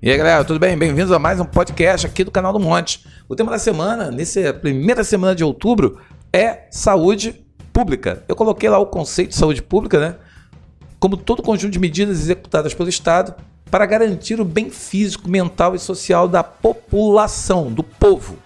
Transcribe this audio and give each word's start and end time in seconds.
E 0.00 0.12
aí, 0.12 0.16
galera, 0.16 0.44
tudo 0.44 0.60
bem? 0.60 0.78
Bem-vindos 0.78 1.10
a 1.10 1.18
mais 1.18 1.40
um 1.40 1.44
podcast 1.44 2.06
aqui 2.06 2.22
do 2.22 2.30
canal 2.30 2.52
do 2.52 2.60
Monte. 2.60 3.04
O 3.28 3.34
tema 3.34 3.50
da 3.50 3.58
semana, 3.58 4.12
nessa 4.12 4.54
primeira 4.54 5.02
semana 5.02 5.34
de 5.34 5.42
outubro, 5.42 5.98
é 6.32 6.68
saúde 6.70 7.44
pública. 7.72 8.22
Eu 8.28 8.36
coloquei 8.36 8.68
lá 8.68 8.78
o 8.78 8.86
conceito 8.86 9.30
de 9.30 9.34
saúde 9.34 9.60
pública, 9.60 9.98
né? 9.98 10.14
Como 11.00 11.16
todo 11.16 11.42
conjunto 11.42 11.72
de 11.72 11.80
medidas 11.80 12.20
executadas 12.20 12.72
pelo 12.74 12.88
Estado 12.88 13.34
para 13.72 13.84
garantir 13.86 14.40
o 14.40 14.44
bem 14.44 14.70
físico, 14.70 15.28
mental 15.28 15.74
e 15.74 15.80
social 15.80 16.28
da 16.28 16.44
população, 16.44 17.72
do 17.72 17.82
povo. 17.82 18.38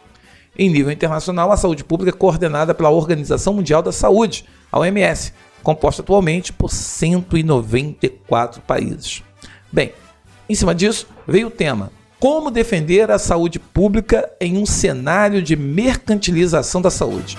Em 0.58 0.70
nível 0.70 0.90
internacional, 0.90 1.52
a 1.52 1.56
saúde 1.58 1.84
pública 1.84 2.16
é 2.16 2.18
coordenada 2.18 2.72
pela 2.72 2.88
Organização 2.88 3.52
Mundial 3.52 3.82
da 3.82 3.92
Saúde, 3.92 4.46
a 4.72 4.78
OMS, 4.78 5.34
composta 5.62 6.00
atualmente 6.00 6.50
por 6.50 6.70
194 6.70 8.62
países. 8.62 9.22
Bem, 9.70 9.92
em 10.52 10.54
cima 10.54 10.74
disso, 10.74 11.06
veio 11.26 11.48
o 11.48 11.50
tema: 11.50 11.90
Como 12.20 12.50
defender 12.50 13.10
a 13.10 13.18
saúde 13.18 13.58
pública 13.58 14.30
em 14.40 14.58
um 14.58 14.66
cenário 14.66 15.42
de 15.42 15.56
mercantilização 15.56 16.80
da 16.82 16.90
saúde? 16.90 17.38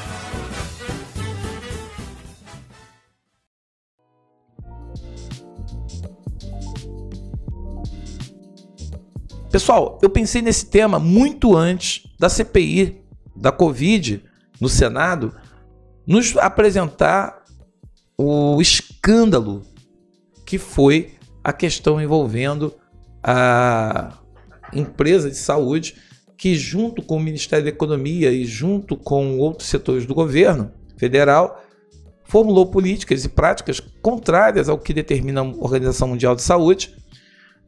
Pessoal, 9.51 9.99
eu 10.01 10.09
pensei 10.09 10.41
nesse 10.41 10.65
tema 10.65 10.97
muito 10.97 11.55
antes 11.55 12.07
da 12.19 12.27
CPI 12.27 12.99
da 13.35 13.51
Covid 13.51 14.23
no 14.59 14.67
Senado 14.67 15.35
nos 16.07 16.35
apresentar 16.37 17.43
o 18.17 18.59
escândalo 18.59 19.61
que 20.43 20.57
foi 20.57 21.13
a 21.43 21.53
questão 21.53 22.01
envolvendo 22.01 22.73
a 23.23 24.19
empresa 24.73 25.29
de 25.29 25.37
saúde 25.37 25.95
que, 26.37 26.55
junto 26.55 27.01
com 27.01 27.17
o 27.17 27.19
Ministério 27.19 27.63
da 27.63 27.69
Economia 27.69 28.31
e 28.31 28.45
junto 28.45 28.97
com 28.97 29.37
outros 29.37 29.69
setores 29.69 30.05
do 30.05 30.13
governo 30.13 30.71
federal, 30.97 31.63
formulou 32.25 32.65
políticas 32.65 33.23
e 33.23 33.29
práticas 33.29 33.79
contrárias 33.79 34.67
ao 34.67 34.77
que 34.77 34.93
determina 34.93 35.41
a 35.41 35.43
Organização 35.43 36.07
Mundial 36.07 36.35
de 36.35 36.41
Saúde, 36.41 36.95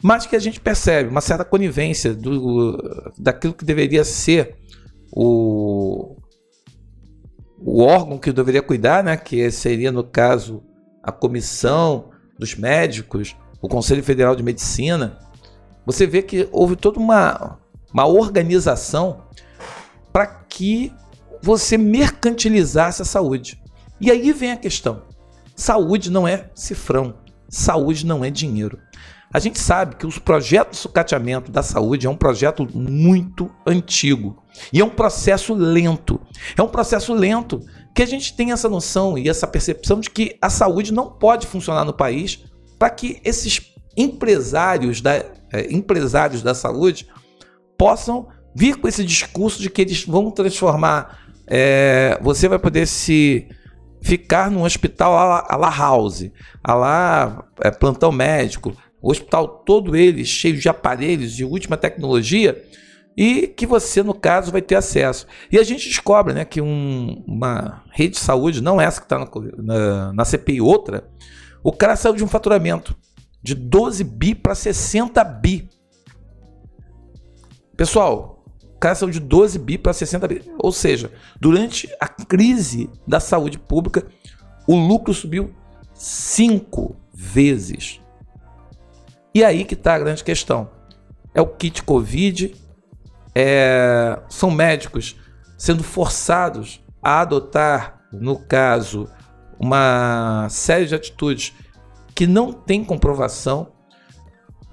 mas 0.03 0.25
que 0.25 0.35
a 0.35 0.39
gente 0.39 0.59
percebe 0.59 1.09
uma 1.09 1.21
certa 1.21 1.45
conivência 1.45 2.13
do, 2.13 2.77
daquilo 3.17 3.53
que 3.53 3.63
deveria 3.63 4.03
ser 4.03 4.55
o, 5.11 6.17
o 7.57 7.81
órgão 7.81 8.17
que 8.17 8.31
deveria 8.31 8.61
cuidar, 8.61 9.03
né, 9.03 9.15
que 9.15 9.49
seria, 9.51 9.91
no 9.91 10.03
caso, 10.03 10.63
a 11.01 11.11
comissão 11.11 12.09
dos 12.37 12.55
médicos, 12.55 13.35
o 13.61 13.69
Conselho 13.69 14.03
Federal 14.03 14.35
de 14.35 14.43
Medicina, 14.43 15.17
você 15.85 16.07
vê 16.07 16.21
que 16.21 16.47
houve 16.51 16.75
toda 16.75 16.99
uma, 16.99 17.59
uma 17.93 18.05
organização 18.05 19.23
para 20.11 20.25
que 20.25 20.91
você 21.41 21.77
mercantilizasse 21.77 23.01
a 23.01 23.05
saúde. 23.05 23.61
E 23.99 24.09
aí 24.09 24.31
vem 24.31 24.51
a 24.51 24.57
questão: 24.57 25.03
saúde 25.55 26.09
não 26.09 26.27
é 26.27 26.49
cifrão, 26.55 27.15
saúde 27.49 28.05
não 28.05 28.23
é 28.23 28.29
dinheiro. 28.29 28.79
A 29.33 29.39
gente 29.39 29.59
sabe 29.59 29.97
que 29.97 30.07
os 30.07 30.17
projetos 30.17 30.77
de 30.77 30.81
sucateamento 30.83 31.51
da 31.51 31.61
saúde 31.61 32.07
é 32.07 32.09
um 32.09 32.15
projeto 32.15 32.65
muito 32.73 33.51
antigo 33.67 34.41
e 34.71 34.79
é 34.79 34.85
um 34.85 34.89
processo 34.89 35.53
lento. 35.53 36.21
É 36.57 36.61
um 36.61 36.69
processo 36.69 37.13
lento 37.13 37.61
que 37.93 38.01
a 38.01 38.05
gente 38.05 38.33
tem 38.33 38.53
essa 38.53 38.69
noção 38.69 39.17
e 39.17 39.27
essa 39.27 39.45
percepção 39.45 39.99
de 39.99 40.09
que 40.09 40.37
a 40.41 40.49
saúde 40.49 40.93
não 40.93 41.09
pode 41.11 41.47
funcionar 41.47 41.83
no 41.83 41.91
país 41.91 42.45
para 42.79 42.89
que 42.89 43.19
esses 43.25 43.73
empresários 43.97 45.01
da, 45.01 45.21
é, 45.51 45.71
empresários 45.73 46.41
da 46.41 46.53
saúde 46.53 47.07
possam 47.77 48.27
vir 48.55 48.77
com 48.77 48.87
esse 48.87 49.03
discurso 49.03 49.61
de 49.61 49.69
que 49.69 49.81
eles 49.81 50.05
vão 50.05 50.31
transformar. 50.31 51.25
É, 51.47 52.17
você 52.21 52.47
vai 52.47 52.57
poder 52.57 52.87
se 52.87 53.47
ficar 54.01 54.49
num 54.49 54.63
hospital 54.63 55.17
a 55.17 55.57
la, 55.57 55.69
house, 55.69 56.29
a 56.63 56.73
lá 56.73 57.45
é, 57.61 57.71
plantão 57.71 58.11
médico, 58.11 58.75
o 59.01 59.11
hospital 59.11 59.47
todo 59.65 59.95
ele 59.95 60.23
cheio 60.23 60.57
de 60.57 60.69
aparelhos 60.69 61.33
de 61.33 61.43
última 61.43 61.75
tecnologia 61.75 62.63
e 63.17 63.47
que 63.47 63.65
você, 63.65 64.03
no 64.03 64.13
caso, 64.13 64.51
vai 64.51 64.61
ter 64.61 64.75
acesso. 64.75 65.25
E 65.51 65.57
a 65.57 65.63
gente 65.63 65.87
descobre 65.87 66.33
né, 66.33 66.45
que 66.45 66.61
um, 66.61 67.23
uma 67.25 67.83
rede 67.91 68.13
de 68.13 68.19
saúde, 68.19 68.61
não 68.61 68.79
essa 68.79 68.99
que 68.99 69.05
está 69.05 69.19
na, 69.19 69.27
na, 69.57 70.13
na 70.13 70.25
CPI, 70.25 70.61
outra, 70.61 71.07
o 71.63 71.71
cara 71.71 71.95
saiu 71.95 72.15
de 72.15 72.23
um 72.23 72.27
faturamento 72.27 72.95
de 73.45 73.53
12 73.53 74.03
bi 74.03 74.33
para 74.33 74.55
60 74.55 75.23
bi. 75.23 75.69
Pessoal, 77.77 78.43
o 78.63 78.79
cara 78.79 78.95
saiu 78.95 79.11
de 79.11 79.19
12 79.19 79.59
bi 79.59 79.77
para 79.77 79.93
60 79.93 80.27
bi. 80.27 80.41
Ou 80.57 80.71
seja, 80.71 81.11
durante 81.39 81.87
a 81.99 82.07
crise 82.07 82.89
da 83.07 83.19
saúde 83.19 83.59
pública, 83.59 84.03
o 84.65 84.75
lucro 84.75 85.13
subiu 85.13 85.53
cinco 85.93 86.95
vezes. 87.13 88.01
E 89.31 89.43
aí 89.43 89.63
que 89.63 89.75
está 89.75 89.93
a 89.93 89.99
grande 89.99 90.23
questão. 90.23 90.67
É 91.31 91.39
o 91.39 91.45
kit 91.45 91.83
Covid, 91.83 92.55
é... 93.35 94.17
são 94.27 94.49
médicos 94.49 95.17
sendo 95.55 95.83
forçados 95.83 96.83
a 96.99 97.21
adotar, 97.21 98.01
no 98.11 98.39
caso, 98.39 99.07
uma 99.59 100.47
série 100.49 100.87
de 100.87 100.95
atitudes 100.95 101.53
que 102.15 102.25
não 102.25 102.53
tem 102.53 102.83
comprovação, 102.83 103.73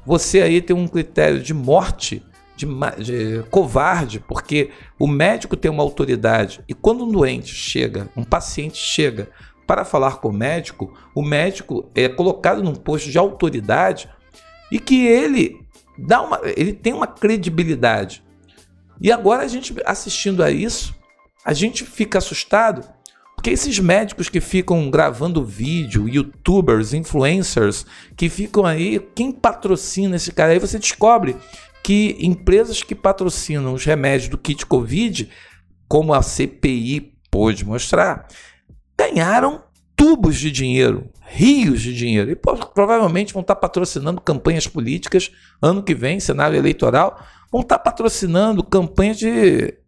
você 0.06 0.40
aí 0.40 0.62
tem 0.62 0.74
um 0.74 0.86
critério 0.86 1.42
de 1.42 1.52
morte 1.52 2.22
de, 2.56 2.66
de, 3.02 3.42
covarde, 3.50 4.20
porque 4.20 4.70
o 4.98 5.06
médico 5.06 5.56
tem 5.56 5.70
uma 5.70 5.82
autoridade 5.82 6.62
e 6.68 6.74
quando 6.74 7.04
um 7.04 7.10
doente 7.10 7.52
chega, 7.52 8.08
um 8.16 8.22
paciente 8.22 8.78
chega 8.78 9.28
para 9.66 9.84
falar 9.84 10.18
com 10.18 10.28
o 10.28 10.32
médico, 10.32 10.94
o 11.14 11.22
médico 11.22 11.90
é 11.94 12.08
colocado 12.08 12.62
num 12.62 12.74
posto 12.74 13.10
de 13.10 13.18
autoridade 13.18 14.08
e 14.70 14.78
que 14.78 15.06
ele 15.06 15.66
dá 15.98 16.22
uma, 16.22 16.40
ele 16.56 16.72
tem 16.72 16.92
uma 16.92 17.06
credibilidade. 17.06 18.24
E 19.00 19.10
agora 19.10 19.42
a 19.42 19.48
gente 19.48 19.74
assistindo 19.84 20.42
a 20.42 20.50
isso, 20.50 20.94
a 21.44 21.52
gente 21.52 21.84
fica 21.84 22.18
assustado 22.18 22.86
porque 23.42 23.50
esses 23.50 23.76
médicos 23.80 24.28
que 24.28 24.40
ficam 24.40 24.88
gravando 24.88 25.44
vídeo, 25.44 26.08
youtubers, 26.08 26.94
influencers, 26.94 27.84
que 28.16 28.28
ficam 28.28 28.64
aí, 28.64 29.00
quem 29.16 29.32
patrocina 29.32 30.14
esse 30.14 30.30
cara? 30.30 30.52
Aí 30.52 30.60
você 30.60 30.78
descobre 30.78 31.34
que 31.82 32.16
empresas 32.20 32.84
que 32.84 32.94
patrocinam 32.94 33.74
os 33.74 33.84
remédios 33.84 34.28
do 34.28 34.38
kit 34.38 34.64
Covid, 34.64 35.28
como 35.88 36.14
a 36.14 36.22
CPI 36.22 37.14
pôde 37.32 37.64
mostrar, 37.64 38.28
ganharam 38.96 39.64
tubos 39.96 40.36
de 40.36 40.52
dinheiro, 40.52 41.10
rios 41.26 41.82
de 41.82 41.92
dinheiro. 41.92 42.30
E 42.30 42.36
provavelmente 42.36 43.32
vão 43.32 43.42
estar 43.42 43.56
patrocinando 43.56 44.20
campanhas 44.20 44.68
políticas 44.68 45.32
ano 45.60 45.82
que 45.82 45.96
vem, 45.96 46.20
cenário 46.20 46.56
eleitoral, 46.56 47.20
vão 47.50 47.62
estar 47.62 47.80
patrocinando 47.80 48.62
campanhas 48.62 49.18
de 49.18 49.81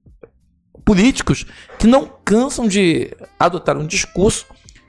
políticos 0.84 1.46
que 1.78 1.86
não 1.86 2.10
cansam 2.24 2.66
de 2.66 3.14
adotar 3.38 3.76
um 3.76 3.86
discurso 3.86 4.46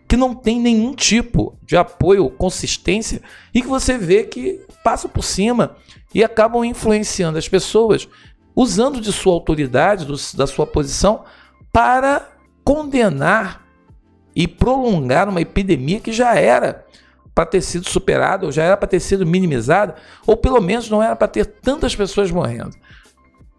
que 0.08 0.16
não 0.16 0.36
tem 0.36 0.60
nenhum 0.60 0.94
tipo 0.94 1.58
de 1.64 1.76
apoio, 1.76 2.30
consistência 2.30 3.22
e 3.54 3.62
que 3.62 3.68
você 3.68 3.98
vê 3.98 4.24
que 4.24 4.62
passam 4.84 5.10
por 5.10 5.24
cima 5.24 5.76
e 6.14 6.24
acabam 6.24 6.64
influenciando 6.64 7.38
as 7.38 7.50
pessoas, 7.50 8.08
usando 8.56 9.02
de 9.02 9.12
sua 9.12 9.34
autoridade, 9.34 10.06
do, 10.06 10.16
da 10.36 10.46
sua 10.46 10.68
posição, 10.68 11.26
para 11.74 12.30
condenar 12.64 13.66
e 14.36 14.48
prolongar 14.48 15.28
uma 15.28 15.42
epidemia 15.42 16.00
que 16.00 16.14
já 16.14 16.36
era 16.36 16.86
para 17.34 17.46
ter 17.46 17.62
sido 17.62 17.90
superada, 17.90 18.46
ou 18.46 18.52
já 18.52 18.64
era 18.64 18.78
para 18.78 18.88
ter 18.88 19.00
sido 19.02 19.26
minimizada, 19.26 19.96
ou 20.26 20.38
pelo 20.38 20.62
menos 20.62 20.90
não 20.90 21.04
era 21.04 21.16
para 21.16 21.28
ter 21.28 21.46
tantas 21.46 21.94
pessoas 21.94 22.32
morrendo. 22.32 22.76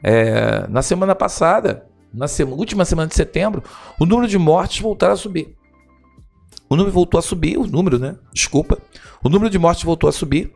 É, 0.02 0.66
na 0.68 0.80
semana 0.80 1.14
passada, 1.14 1.86
na 2.16 2.26
semana, 2.26 2.56
última 2.56 2.84
semana 2.84 3.08
de 3.08 3.14
setembro, 3.14 3.62
o 4.00 4.06
número 4.06 4.26
de 4.26 4.38
mortes 4.38 4.80
voltaram 4.80 5.12
a 5.12 5.16
subir. 5.16 5.54
O 6.68 6.74
número 6.74 6.92
voltou 6.92 7.18
a 7.18 7.22
subir, 7.22 7.58
o 7.58 7.66
número, 7.66 7.98
né? 7.98 8.16
Desculpa. 8.32 8.78
O 9.22 9.28
número 9.28 9.50
de 9.50 9.58
mortes 9.58 9.84
voltou 9.84 10.08
a 10.08 10.12
subir. 10.12 10.52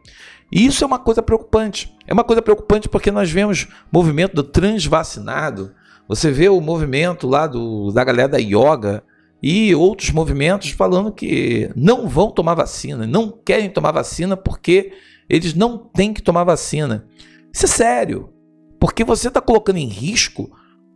E 0.50 0.66
isso 0.66 0.82
é 0.82 0.86
uma 0.86 0.98
coisa 0.98 1.22
preocupante. 1.22 1.94
É 2.06 2.12
uma 2.12 2.24
coisa 2.24 2.42
preocupante 2.42 2.88
porque 2.88 3.10
nós 3.12 3.30
vemos 3.30 3.68
movimento 3.92 4.34
do 4.34 4.42
transvacinado. 4.42 5.72
Você 6.08 6.32
vê 6.32 6.48
o 6.48 6.60
movimento 6.60 7.28
lá 7.28 7.46
do, 7.46 7.92
da 7.92 8.02
galera 8.02 8.30
da 8.30 8.38
yoga 8.38 9.04
e 9.40 9.72
outros 9.74 10.10
movimentos 10.10 10.70
falando 10.70 11.12
que 11.12 11.70
não 11.76 12.08
vão 12.08 12.30
tomar 12.30 12.54
vacina, 12.54 13.06
não 13.06 13.30
querem 13.30 13.70
tomar 13.70 13.92
vacina 13.92 14.36
porque 14.36 14.92
eles 15.28 15.54
não 15.54 15.78
têm 15.78 16.12
que 16.12 16.22
tomar 16.22 16.42
vacina. 16.42 17.06
Isso 17.52 17.66
é 17.66 17.68
sério. 17.68 18.32
Porque 18.80 19.04
você 19.04 19.28
está 19.28 19.40
colocando 19.40 19.76
em 19.76 19.86
risco 19.86 20.50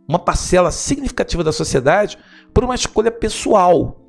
uma 0.07 0.19
parcela 0.19 0.71
significativa 0.71 1.43
da 1.43 1.51
sociedade 1.51 2.17
por 2.53 2.63
uma 2.63 2.75
escolha 2.75 3.11
pessoal. 3.11 4.01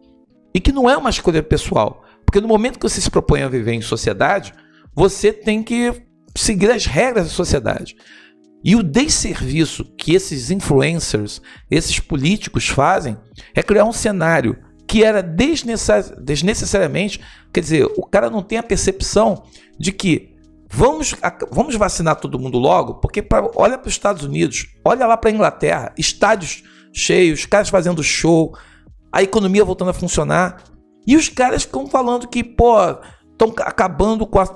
E 0.55 0.61
que 0.61 0.73
não 0.73 0.89
é 0.89 0.97
uma 0.97 1.11
escolha 1.11 1.43
pessoal. 1.43 2.05
Porque 2.25 2.41
no 2.41 2.49
momento 2.49 2.79
que 2.79 2.89
você 2.89 3.01
se 3.01 3.11
propõe 3.11 3.43
a 3.43 3.49
viver 3.49 3.73
em 3.73 3.83
sociedade, 3.83 4.53
você 4.95 5.33
tem 5.33 5.63
que 5.63 5.93
seguir 6.35 6.71
as 6.71 6.87
regras 6.87 7.25
da 7.25 7.31
sociedade. 7.31 7.97
E 8.65 8.75
o 8.75 8.83
desserviço 8.83 9.85
que 9.97 10.15
esses 10.15 10.51
influencers, 10.51 11.41
esses 11.71 12.01
políticos 12.01 12.69
fazem 12.69 13.17
é 13.55 13.63
criar 13.63 13.85
um 13.85 13.93
cenário 13.93 14.59
que 14.89 15.05
era 15.05 15.23
desnecessariamente, 15.23 17.21
quer 17.53 17.61
dizer, 17.61 17.85
o 17.97 18.07
cara 18.07 18.31
não 18.31 18.43
tem 18.43 18.59
a 18.59 18.63
percepção 18.63 19.43
de 19.79 19.93
que 19.93 20.36
vamos, 20.71 21.15
vamos 21.51 21.75
vacinar 21.77 22.17
todo 22.17 22.39
mundo 22.39 22.59
logo, 22.59 22.95
porque 22.95 23.23
pra, 23.23 23.49
olha 23.55 23.79
para 23.79 23.89
os 23.89 23.95
Estados 23.95 24.25
Unidos, 24.25 24.67
olha 24.85 25.07
lá 25.07 25.17
para 25.17 25.31
a 25.31 25.33
Inglaterra, 25.33 25.93
estádios 25.97 26.63
cheios, 26.93 27.47
caras 27.47 27.69
fazendo 27.69 28.03
show, 28.03 28.57
a 29.13 29.23
economia 29.23 29.65
voltando 29.65 29.91
a 29.91 29.95
funcionar, 29.95 30.63
e 31.07 31.17
os 31.17 31.29
caras 31.29 31.63
ficam 31.63 31.87
falando 31.87 32.27
que, 32.27 32.43
pô, 32.43 32.77
estão 33.31 33.55
acabando 33.61 34.27
com 34.27 34.41
a, 34.41 34.47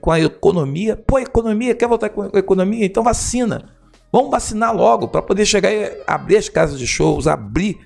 com 0.00 0.10
a 0.10 0.18
economia. 0.18 0.96
Pô, 0.96 1.18
economia, 1.18 1.74
quer 1.74 1.86
voltar 1.86 2.08
com 2.08 2.22
a 2.22 2.38
economia? 2.38 2.84
Então 2.84 3.04
vacina. 3.04 3.70
Vamos 4.10 4.30
vacinar 4.30 4.74
logo 4.74 5.08
para 5.08 5.22
poder 5.22 5.44
chegar 5.44 5.72
e 5.72 6.02
abrir 6.06 6.36
as 6.36 6.48
casas 6.48 6.78
de 6.78 6.86
shows, 6.86 7.26
abrir, 7.26 7.78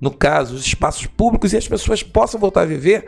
no 0.00 0.10
caso, 0.10 0.54
os 0.54 0.64
espaços 0.64 1.06
públicos 1.06 1.52
e 1.52 1.56
as 1.56 1.66
pessoas 1.66 2.02
possam 2.02 2.38
voltar 2.38 2.62
a 2.62 2.66
viver 2.66 3.06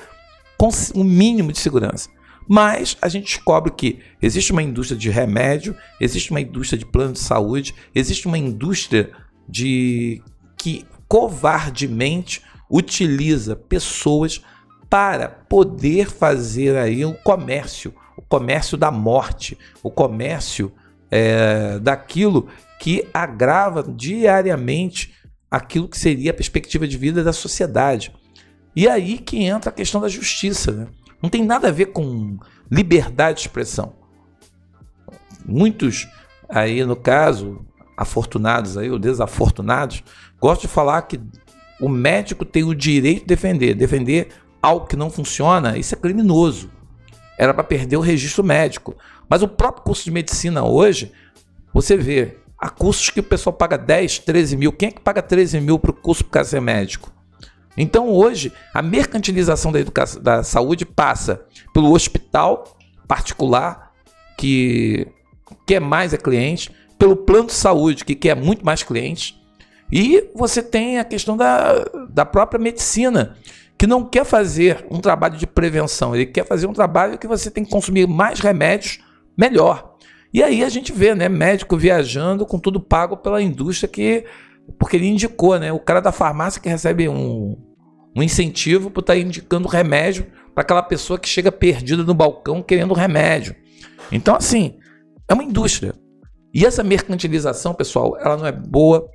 com 0.57 0.71
um 0.95 1.05
mínimo 1.05 1.53
de 1.53 1.59
segurança. 1.59 2.09
Mas 2.49 2.97
a 3.03 3.09
gente 3.09 3.27
descobre 3.27 3.71
que 3.73 4.01
existe 4.23 4.53
uma 4.53 4.63
indústria 4.63 4.99
de 4.99 5.11
remédio, 5.11 5.77
existe 6.01 6.31
uma 6.31 6.41
indústria 6.41 6.79
de 6.79 6.87
plano 6.87 7.13
de 7.13 7.19
saúde, 7.19 7.75
existe 7.95 8.27
uma 8.27 8.39
indústria 8.39 9.13
de 9.47 10.23
que 10.57 10.87
covardemente 11.07 12.43
utiliza 12.71 13.55
pessoas 13.55 14.43
para 14.89 15.29
poder 15.29 16.11
fazer 16.11 16.77
aí 16.77 17.05
o 17.05 17.15
comércio, 17.15 17.95
o 18.17 18.23
comércio 18.23 18.77
da 18.79 18.91
morte, 18.91 19.57
o 19.83 19.91
comércio 19.91 20.73
é, 21.11 21.79
daquilo 21.79 22.49
que 22.81 23.07
agrava 23.13 23.83
diariamente 23.83 25.15
aquilo 25.51 25.89
que 25.89 25.99
seria 25.99 26.31
a 26.31 26.35
perspectiva 26.35 26.87
de 26.87 26.97
vida 26.97 27.25
da 27.25 27.33
sociedade. 27.33 28.13
E 28.77 28.87
aí 28.87 29.19
que 29.19 29.45
entra 29.45 29.71
a 29.71 29.73
questão 29.73 30.01
da 30.01 30.09
justiça. 30.09 30.73
Né? 30.73 30.87
Não 31.23 31.29
tem 31.29 31.45
nada 31.45 31.69
a 31.69 31.73
ver 31.73 31.87
com 31.87 32.39
liberdade 32.71 33.39
de 33.39 33.43
expressão. 33.43 33.95
Muitos 35.45 36.09
aí, 36.49 36.85
no 36.85 36.97
caso, 36.97 37.65
afortunados 37.97 38.77
aí, 38.77 38.91
ou 38.91 38.99
desafortunados, 38.99 40.03
gostam 40.41 40.69
de 40.69 40.75
falar 40.75 41.03
que 41.03 41.21
o 41.81 41.89
médico 41.89 42.45
tem 42.45 42.65
o 42.65 42.75
direito 42.75 43.21
de 43.21 43.27
defender. 43.27 43.75
Defender 43.75 44.29
algo 44.63 44.87
que 44.87 44.97
não 44.97 45.11
funciona, 45.11 45.77
isso 45.77 45.95
é 45.95 45.99
criminoso. 45.99 46.71
Era 47.39 47.55
para 47.55 47.65
perder 47.65 47.97
o 47.97 48.01
registro 48.01 48.45
médico. 48.45 48.97
Mas 49.29 49.43
o 49.43 49.49
próprio 49.49 49.85
curso 49.85 50.05
de 50.05 50.11
medicina 50.11 50.65
hoje, 50.65 51.13
você 51.73 51.97
vê, 51.97 52.37
há 52.59 52.69
cursos 52.69 53.11
que 53.11 53.21
o 53.21 53.25
pessoal 53.25 53.53
paga 53.53 53.77
10, 53.77 54.21
13 54.21 54.57
mil. 54.57 54.73
Quem 54.73 54.89
é 54.89 54.93
que 54.93 55.01
paga 55.01 55.23
13 55.23 55.61
mil 55.61 55.79
para 55.79 55.91
o 55.91 55.95
curso 55.95 56.25
para 56.25 56.45
ser 56.45 56.61
médico? 56.61 57.13
Então 57.77 58.09
hoje, 58.09 58.53
a 58.75 58.83
mercantilização 58.83 59.71
da, 59.71 59.81
educação, 59.81 60.23
da 60.23 60.43
saúde 60.43 60.85
passa 60.85 61.43
pelo 61.73 61.93
hospital 61.93 62.77
particular, 63.07 63.93
que 64.37 65.07
quer 65.67 65.81
mais 65.81 66.13
é 66.13 66.17
cliente, 66.17 66.71
pelo 66.99 67.17
plano 67.17 67.47
de 67.47 67.53
saúde, 67.53 68.05
que 68.05 68.15
quer 68.15 68.35
muito 68.35 68.65
mais 68.65 68.83
clientes, 68.83 69.39
e 69.91 70.29
você 70.35 70.63
tem 70.63 70.99
a 70.99 71.05
questão 71.05 71.37
da, 71.37 71.85
da 72.11 72.25
própria 72.25 72.61
medicina, 72.61 73.37
que 73.79 73.87
não 73.87 74.05
quer 74.05 74.25
fazer 74.25 74.85
um 74.91 75.01
trabalho 75.01 75.37
de 75.37 75.47
prevenção, 75.47 76.15
ele 76.15 76.27
quer 76.27 76.45
fazer 76.45 76.67
um 76.67 76.73
trabalho 76.73 77.17
que 77.17 77.27
você 77.27 77.51
tem 77.51 77.65
que 77.65 77.71
consumir 77.71 78.07
mais 78.07 78.41
remédios, 78.41 78.99
melhor. 79.37 79.95
E 80.35 80.43
aí 80.43 80.63
a 80.63 80.69
gente 80.69 80.93
vê, 80.93 81.15
né, 81.15 81.29
médico 81.29 81.77
viajando 81.77 82.45
com 82.45 82.59
tudo 82.59 82.81
pago 82.81 83.17
pela 83.17 83.41
indústria 83.41 83.89
que 83.89 84.25
porque 84.79 84.97
ele 84.97 85.07
indicou, 85.07 85.59
né, 85.59 85.73
o 85.73 85.79
cara 85.79 86.01
da 86.01 86.13
farmácia 86.13 86.61
que 86.61 86.69
recebe 86.69 87.09
um, 87.09 87.57
um 88.17 88.23
incentivo 88.23 88.91
por 88.91 89.01
estar 89.01 89.15
tá 89.15 89.19
indicando 89.19 89.69
remédio 89.69 90.27
para 90.55 90.63
aquela 90.63 90.83
pessoa 90.83 91.19
que 91.19 91.29
chega 91.29 91.53
perdida 91.53 92.03
no 92.03 92.15
balcão 92.15 92.63
querendo 92.63 92.95
remédio. 92.95 93.55
Então 94.11 94.35
assim, 94.35 94.79
é 95.29 95.35
uma 95.35 95.45
indústria. 95.45 95.95
E 96.53 96.65
essa 96.65 96.83
mercantilização, 96.83 97.75
pessoal, 97.75 98.17
ela 98.19 98.37
não 98.37 98.47
é 98.47 98.53
boa. 98.53 99.09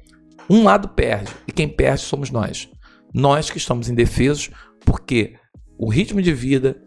Um 0.49 0.63
lado 0.63 0.89
perde 0.89 1.31
e 1.47 1.51
quem 1.51 1.67
perde 1.67 2.01
somos 2.01 2.29
nós. 2.29 2.69
Nós 3.13 3.49
que 3.49 3.57
estamos 3.57 3.89
indefesos, 3.89 4.49
porque 4.85 5.35
o 5.77 5.89
ritmo 5.89 6.21
de 6.21 6.33
vida, 6.33 6.81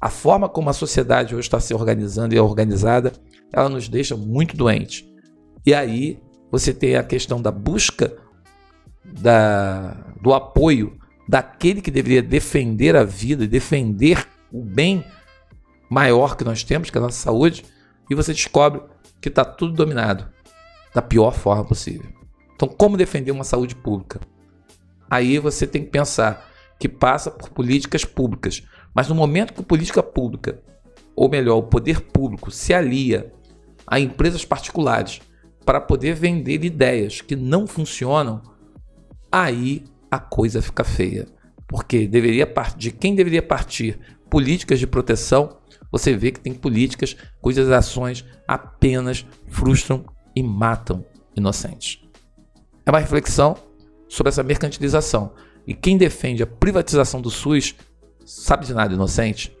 a 0.00 0.10
forma 0.10 0.48
como 0.48 0.68
a 0.68 0.74
sociedade 0.74 1.34
hoje 1.34 1.46
está 1.46 1.60
se 1.60 1.72
organizando 1.72 2.34
e 2.34 2.38
é 2.38 2.42
organizada, 2.42 3.12
ela 3.52 3.68
nos 3.68 3.88
deixa 3.88 4.16
muito 4.16 4.56
doentes. 4.56 5.04
E 5.64 5.72
aí 5.72 6.18
você 6.58 6.72
tem 6.72 6.94
a 6.94 7.02
questão 7.02 7.42
da 7.42 7.50
busca 7.50 8.16
da, 9.04 9.88
do 10.22 10.32
apoio 10.32 10.96
daquele 11.28 11.82
que 11.82 11.90
deveria 11.90 12.22
defender 12.22 12.94
a 12.94 13.02
vida, 13.02 13.44
defender 13.44 14.24
o 14.52 14.62
bem 14.62 15.04
maior 15.90 16.36
que 16.36 16.44
nós 16.44 16.62
temos, 16.62 16.90
que 16.90 16.96
é 16.96 17.00
a 17.00 17.02
nossa 17.02 17.20
saúde, 17.20 17.64
e 18.08 18.14
você 18.14 18.32
descobre 18.32 18.82
que 19.20 19.28
está 19.28 19.44
tudo 19.44 19.72
dominado 19.72 20.28
da 20.94 21.02
pior 21.02 21.32
forma 21.32 21.64
possível. 21.64 22.08
Então, 22.54 22.68
como 22.68 22.96
defender 22.96 23.32
uma 23.32 23.42
saúde 23.42 23.74
pública? 23.74 24.20
Aí 25.10 25.40
você 25.40 25.66
tem 25.66 25.82
que 25.82 25.90
pensar 25.90 26.48
que 26.78 26.88
passa 26.88 27.32
por 27.32 27.50
políticas 27.50 28.04
públicas. 28.04 28.62
Mas 28.94 29.08
no 29.08 29.14
momento 29.16 29.54
que 29.54 29.60
a 29.60 29.64
política 29.64 30.04
pública, 30.04 30.62
ou 31.16 31.28
melhor, 31.28 31.56
o 31.56 31.64
poder 31.64 32.00
público, 32.00 32.52
se 32.52 32.72
alia 32.72 33.32
a 33.84 33.98
empresas 33.98 34.44
particulares 34.44 35.20
para 35.64 35.80
poder 35.80 36.14
vender 36.14 36.64
ideias 36.64 37.20
que 37.20 37.34
não 37.34 37.66
funcionam, 37.66 38.42
aí 39.30 39.84
a 40.10 40.18
coisa 40.18 40.62
fica 40.62 40.84
feia. 40.84 41.26
Porque 41.66 42.06
deveria 42.06 42.46
partir, 42.46 42.78
de 42.78 42.90
quem 42.90 43.14
deveria 43.14 43.42
partir 43.42 43.98
políticas 44.28 44.78
de 44.78 44.86
proteção, 44.86 45.58
você 45.90 46.14
vê 46.16 46.30
que 46.30 46.40
tem 46.40 46.52
políticas 46.52 47.16
cujas 47.40 47.70
ações 47.70 48.24
apenas 48.46 49.24
frustram 49.48 50.04
e 50.34 50.42
matam 50.42 51.04
inocentes. 51.36 52.00
É 52.84 52.90
uma 52.90 52.98
reflexão 52.98 53.56
sobre 54.08 54.28
essa 54.28 54.42
mercantilização. 54.42 55.32
E 55.66 55.72
quem 55.72 55.96
defende 55.96 56.42
a 56.42 56.46
privatização 56.46 57.20
do 57.20 57.30
SUS 57.30 57.74
sabe 58.24 58.66
de 58.66 58.74
nada, 58.74 58.92
inocente? 58.92 59.56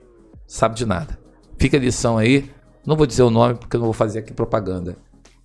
Sabe 0.46 0.74
de 0.74 0.84
nada. 0.84 1.18
Fica 1.58 1.76
a 1.76 1.80
lição 1.80 2.18
aí. 2.18 2.50
Não 2.86 2.96
vou 2.96 3.06
dizer 3.06 3.22
o 3.22 3.30
nome 3.30 3.54
porque 3.54 3.76
não 3.76 3.84
vou 3.84 3.94
fazer 3.94 4.18
aqui 4.18 4.34
propaganda. 4.34 4.96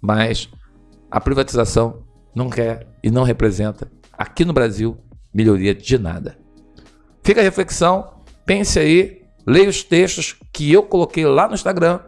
Mas 0.01 0.49
a 1.09 1.19
privatização 1.19 2.03
não 2.35 2.49
quer 2.49 2.87
e 3.03 3.09
não 3.09 3.23
representa, 3.23 3.91
aqui 4.13 4.45
no 4.45 4.53
Brasil, 4.53 4.97
melhoria 5.33 5.73
de 5.73 5.97
nada. 5.97 6.37
Fica 7.23 7.41
a 7.41 7.43
reflexão, 7.43 8.21
pense 8.45 8.79
aí, 8.79 9.21
leia 9.45 9.69
os 9.69 9.83
textos 9.83 10.35
que 10.53 10.71
eu 10.71 10.83
coloquei 10.83 11.25
lá 11.25 11.47
no 11.47 11.53
Instagram 11.53 11.99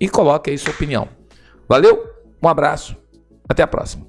e 0.00 0.08
coloque 0.08 0.50
aí 0.50 0.58
sua 0.58 0.72
opinião. 0.72 1.08
Valeu, 1.68 2.04
um 2.42 2.48
abraço, 2.48 2.96
até 3.48 3.62
a 3.62 3.66
próxima. 3.66 4.06